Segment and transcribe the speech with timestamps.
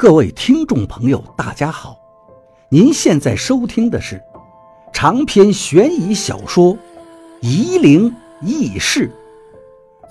[0.00, 1.94] 各位听众朋友，大家好！
[2.70, 4.18] 您现在收听的是
[4.94, 6.74] 长篇悬疑小说
[7.42, 8.10] 《夷陵
[8.40, 9.12] 轶事》，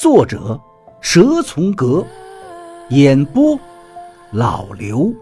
[0.00, 0.58] 作者
[1.02, 2.02] 蛇从阁，
[2.88, 3.60] 演播
[4.32, 5.12] 老刘。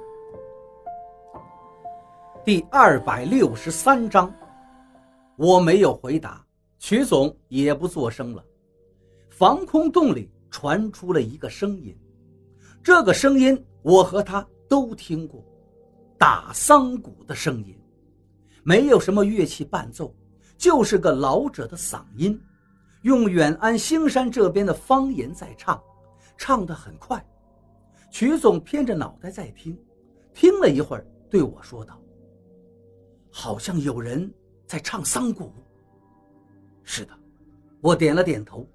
[2.44, 4.32] 第二百六十三章，
[5.34, 6.40] 我没有回答，
[6.78, 8.44] 曲总也不作声了。
[9.28, 11.92] 防空洞里传出了一个声音，
[12.80, 14.46] 这个声音我和他。
[14.72, 15.44] 都听过
[16.16, 17.78] 打桑鼓的声音，
[18.62, 20.16] 没有什么乐器伴奏，
[20.56, 22.40] 就是个老者的嗓音，
[23.02, 25.78] 用远安兴山这边的方言在唱，
[26.38, 27.22] 唱得很快。
[28.10, 29.78] 曲总偏着脑袋在听，
[30.32, 32.00] 听了一会儿，对我说道
[33.30, 34.32] ：“好像有人
[34.66, 35.52] 在唱桑鼓。”
[36.82, 37.12] 是的，
[37.82, 38.66] 我点了点头。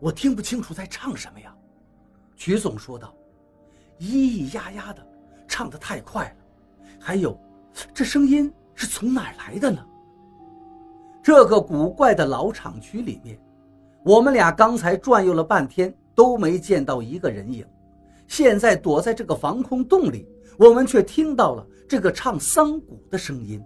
[0.00, 1.54] 我听不清楚在唱什么呀？
[2.34, 3.14] 曲总说道。
[4.00, 5.06] 咿咿呀呀的，
[5.48, 6.36] 唱得太快了。
[6.98, 7.38] 还有，
[7.94, 9.84] 这声音是从哪儿来的呢？
[11.22, 13.38] 这个古怪的老厂区里面，
[14.04, 17.66] 我们俩刚才转悠了半天都没见到一个人影。
[18.28, 20.28] 现在躲在这个防空洞里，
[20.58, 23.62] 我们却听到了这个唱桑鼓的声音。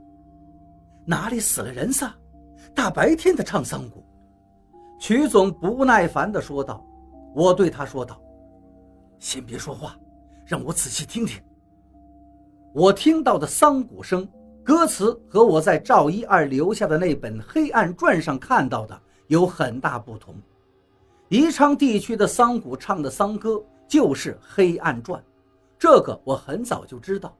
[1.06, 2.12] 哪里死了人噻？
[2.74, 4.04] 大白天的唱桑鼓？
[4.98, 6.86] 曲总不耐烦地说道。
[7.34, 8.20] 我对他说道
[9.18, 9.96] ：“先别说话。”
[10.50, 11.40] 让我仔细听听。
[12.74, 14.28] 我听到的桑鼓声，
[14.64, 20.34] 歌词和我在赵一二留下的那本《黑暗传》上看到的有很大不同。
[21.28, 25.20] 宜昌地区的桑鼓唱的桑歌就是《黑暗传》，
[25.78, 27.32] 这个我很早就知道。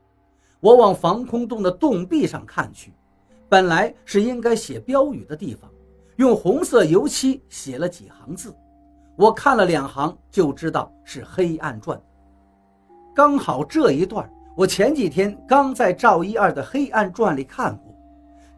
[0.60, 2.92] 我往防空洞的洞壁上看去，
[3.48, 5.68] 本来是应该写标语的地方，
[6.14, 8.54] 用红色油漆写了几行字。
[9.16, 11.98] 我看了两行就知道是《黑暗传》。
[13.20, 14.26] 刚好这一段，
[14.56, 17.94] 我前几天刚在赵一二的《黑暗传》里看过，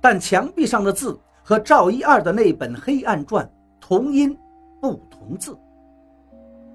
[0.01, 3.45] 但墙壁上的字和赵一二的那本《黑暗传》
[3.81, 4.39] 同音
[4.81, 5.59] 不同字。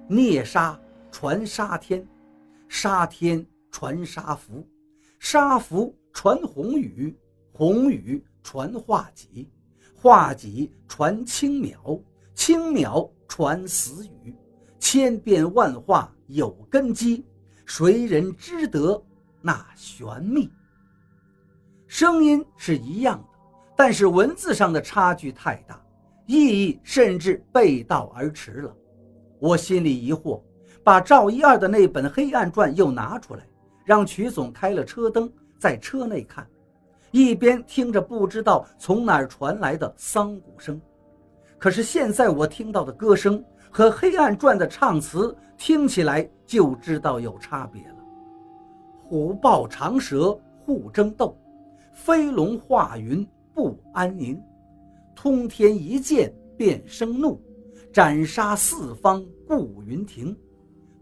[0.05, 0.77] 孽杀
[1.09, 2.05] 传沙天，
[2.67, 4.67] 沙天传沙福，
[5.17, 7.17] 沙福传红雨，
[7.53, 9.49] 红雨传化戟，
[9.95, 11.97] 化戟传青苗，
[12.35, 14.35] 青苗传死雨，
[14.77, 17.23] 千变万化有根基。
[17.67, 18.99] 谁人知得
[19.41, 20.49] 那玄秘？
[21.85, 23.25] 声音是一样的，
[23.75, 25.79] 但是文字上的差距太大，
[26.25, 28.73] 意义甚至背道而驰了。
[29.37, 30.41] 我心里疑惑，
[30.81, 33.45] 把赵一二的那本《黑暗传》又拿出来，
[33.83, 35.29] 让曲总开了车灯，
[35.59, 36.47] 在车内看，
[37.11, 40.79] 一边听着不知道从哪儿传来的桑鼓声。
[41.59, 43.43] 可是现在我听到的歌声
[43.77, 46.27] 和《黑暗传》的唱词听起来。
[46.47, 47.95] 就知道有差别了。
[49.03, 51.37] 虎豹长蛇互争斗，
[51.91, 54.41] 飞龙化云不安宁。
[55.13, 57.39] 通天一剑便生怒，
[57.91, 60.33] 斩杀四方顾云亭。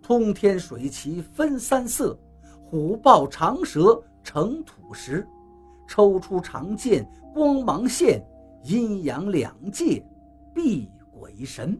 [0.01, 2.19] 通天水旗分三色，
[2.63, 5.25] 虎豹长蛇成土石。
[5.87, 8.19] 抽出长剑光芒现，
[8.63, 10.03] 阴阳两界
[10.55, 11.79] 避鬼神。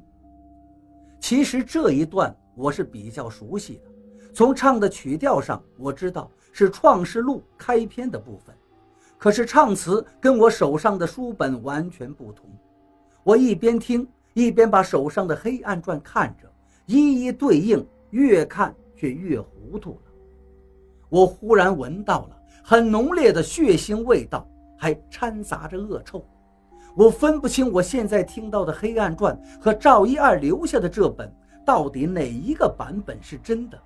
[1.26, 2.34] 其实这一段。
[2.54, 8.56] 我是比较熟悉的，从唱的曲调上，我知道是《创世录》开篇的部分，
[9.18, 12.48] 可是唱词跟我手上的书本完全不同。
[13.24, 16.48] 我一边听，一边把手上的《黑暗传》看着，
[16.86, 20.12] 一一对应，越看却越糊涂了。
[21.10, 24.48] 我忽然闻到了很浓烈的血腥味道，
[24.78, 26.24] 还掺杂着恶臭。
[26.96, 31.32] 我分不清我现在听到的《黑暗传》和赵一二留下的这本。
[31.66, 33.80] 到底哪一个版本是真的？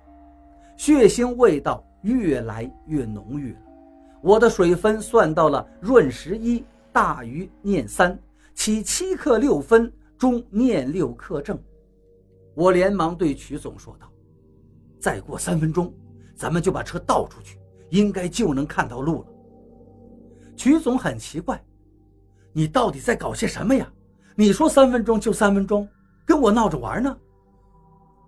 [0.76, 3.58] 血腥味道越来越浓郁了。
[4.20, 6.62] 我的水分算到了闰十一，
[6.92, 8.18] 大于念三，
[8.52, 11.58] 起七克六分，中念六克正。
[12.52, 14.06] 我连忙对曲总说道
[15.00, 15.90] ：“再过三分钟，
[16.36, 17.58] 咱们就把车倒出去，
[17.88, 19.26] 应该就能看到路了。”
[20.54, 21.58] 曲总很奇怪
[22.52, 23.90] ：“你到底在搞些什么呀？
[24.34, 25.88] 你说三分钟就三分钟，
[26.24, 27.16] 跟我闹着玩呢？”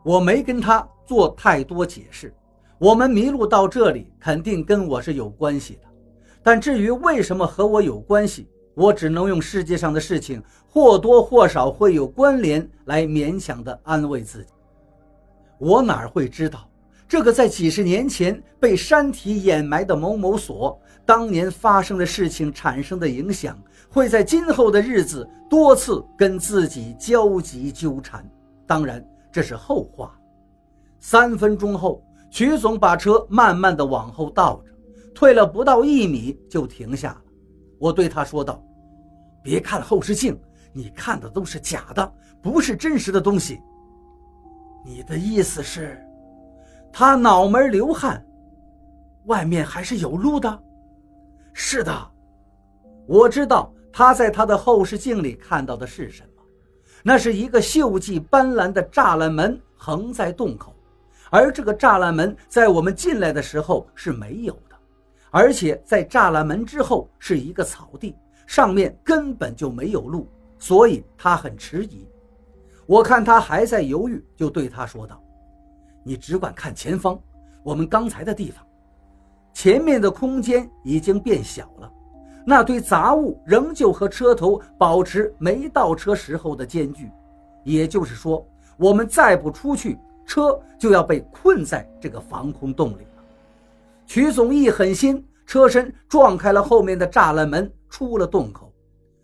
[0.04, 2.34] 我没跟他做太多解释，
[2.78, 5.82] 我们迷路到这里肯定跟我是有关系的，
[6.42, 14.50] 但至于为什么和我有关系，我只能用世界上的事情或多或少会有关联来勉强的安慰自己。
[15.58, 16.68] 我哪会知道，
[17.12, 23.54] 这个在几十年前被山体掩埋的某某所，当年发生的事情产生的影响，
[23.90, 28.26] 会在今后的日子多次跟自己交集纠缠。
[28.66, 29.06] 当然。
[29.30, 30.18] 这是后话。
[31.00, 34.72] 三分钟后，曲总把车慢慢的往后倒着，
[35.14, 37.22] 退了不到一米就停下了。
[37.78, 38.64] 我对他说道
[39.44, 40.40] ：“别看后视镜，
[40.72, 42.10] 你看的都是假的，
[42.42, 43.60] 不是真实的东西。”
[44.82, 46.02] 你的意思是，
[46.92, 48.24] 他脑门流汗，
[49.24, 50.62] 外面还是有路的。
[51.54, 52.10] 是的，
[53.06, 56.42] 我知道他在他的后视镜里看到的是什么，
[57.02, 60.74] 那是一个锈迹斑斓的栅栏门横在洞口，
[61.30, 64.76] 而这个栅栏门在我们进来的时候是没有的，
[65.30, 68.14] 而且在栅栏门之后是一个草地，
[68.46, 70.28] 上面根本就没有路，
[70.58, 72.06] 所以他很迟疑。
[72.86, 75.21] 我看他还在犹豫，就对他说道
[76.04, 77.20] ：“你只管看前方，
[77.62, 78.66] 我们刚才的地方，
[79.52, 81.92] 前面的空间已经变小了，
[82.44, 87.10] 那堆杂物仍旧和车头保持没倒车时候的间距，
[87.64, 88.46] 也就是说，
[88.76, 93.24] 我们再不出去，车就要被困在这个防空洞里了。”
[94.06, 98.72] 曲总一狠心，车身撞开了后面的栅栏门，出了洞口，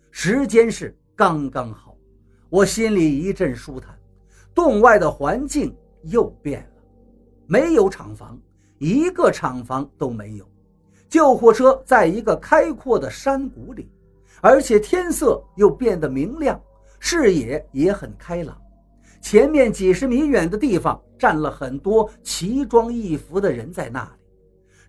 [0.09, 1.95] 时间是刚刚好。
[2.49, 3.95] 我心里一阵舒坦，
[4.55, 6.83] 洞外的环境又变了，
[7.45, 8.39] 没有厂房，
[8.77, 10.47] 一个厂房都没有。
[11.09, 13.89] 救护车在一个开阔的山谷里，
[14.41, 16.61] 而且天色又变得明亮，
[16.99, 18.55] 视野也很开朗。
[19.21, 24.09] 前面几十米远的地方站了很多奇装异服的人，在那里，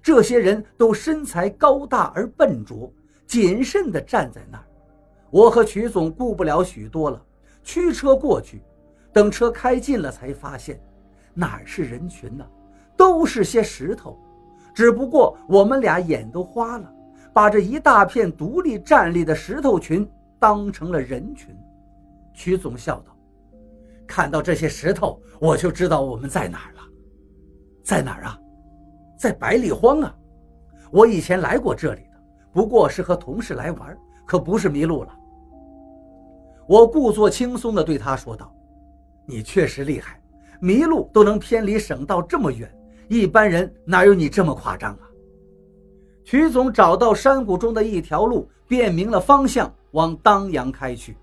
[0.03, 2.93] 这些人都身材高大而笨拙，
[3.27, 4.65] 谨慎地站在那儿。
[5.31, 7.21] 我和曲总顾不了许多了。
[7.63, 8.63] 驱车过去，
[9.13, 10.81] 等车开近了，才发现
[11.35, 12.47] 哪是人群呢？
[12.97, 14.19] 都是些石头。
[14.75, 16.93] 只不过我们俩眼都花了，
[17.33, 21.57] 把这一大片独立站立的石头群当成了人群。
[22.33, 23.17] 曲总笑道
[24.07, 26.81] ：“看到这些石头，我就知道我们在哪儿了。
[27.83, 28.39] 在哪儿啊？
[29.19, 30.15] 在百里荒啊！
[30.91, 32.21] 我以前来过这里的，
[32.53, 35.17] 不过是和同事来玩，可不是迷路了。”
[36.69, 38.55] 我故作轻松地对他说道
[39.27, 40.20] ：“你确实厉害，
[40.61, 42.71] 迷路都能偏离省道这么远，
[43.09, 45.11] 一般人哪有你这么夸张啊？”
[46.25, 51.17] 曲总找到山谷中的一条路，辨明了方向，往当阳开去。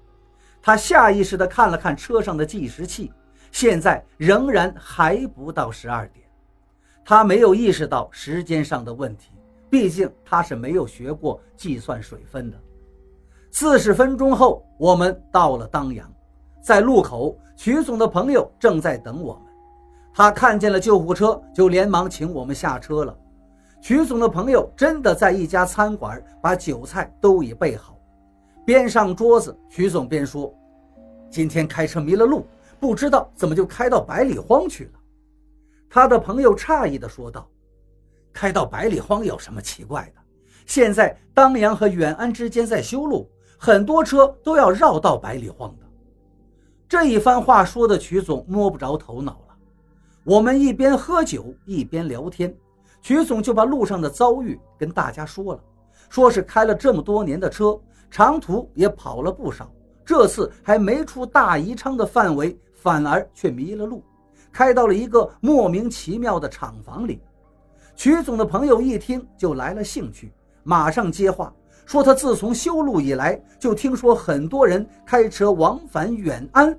[0.61, 3.09] 他下意识地看了看车上的计时器，
[3.51, 6.25] 现在仍然还不到十二点。
[7.05, 9.31] 他没有意识到时间上的问题，
[9.69, 12.57] 毕竟他是没有学过计算水分的。
[13.49, 16.11] 四十分钟后，我们到了当阳，
[16.67, 19.43] 在路口，曲总的朋友正在等我们。
[20.13, 23.17] 他看见了救护车，就连忙请我们下车了。
[23.81, 27.97] 曲总的朋友真的在一家餐馆把酒菜都已备好，
[28.65, 30.53] 边上桌子，曲总边说
[31.31, 32.45] ：“今天开车迷了路，
[32.81, 34.99] 不知道怎么就开到百里荒去了。”
[35.89, 37.47] 他的朋友诧异地说道
[38.33, 40.21] ：“开到百里荒有什么奇怪的？
[40.65, 43.25] 现在当阳和远安之间在修路。”
[43.57, 45.86] 很多车都要绕道百里荒的，
[46.89, 49.55] 这一番话说的曲总摸不着头脑了。
[50.23, 52.55] 我们一边喝酒一边聊天，
[53.01, 55.59] 曲总就把路上的遭遇跟大家说了，
[56.09, 57.77] 说是开了这么多年的车，
[58.09, 59.69] 长途也跑了不少，
[60.05, 64.01] 这次还没出大宜昌的范围，反而却迷了路，
[64.49, 67.21] 开到了一个莫名其妙的厂房里。
[67.97, 70.31] 曲总的朋友一听就来了兴趣，
[70.63, 71.53] 马上接话。
[71.85, 76.77] 说他自从修路以来，就听说很多人开车往返远安，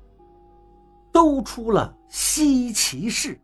[1.12, 3.40] 都出了稀奇事。